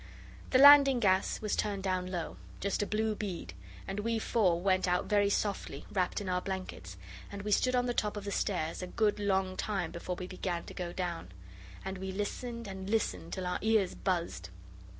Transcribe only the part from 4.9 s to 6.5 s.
very softly, wrapped in our